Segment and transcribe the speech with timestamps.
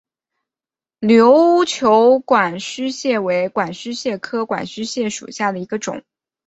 [1.01, 6.01] 琉球管须蟹为管须蟹科管须蟹属下的一个种。